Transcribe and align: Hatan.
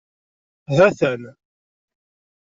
Hatan. 0.77 1.21